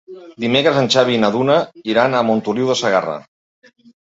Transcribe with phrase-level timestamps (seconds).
[0.43, 1.57] Dimecres en Xavi i na Duna
[1.93, 3.19] iran a Montoliu de Segarra.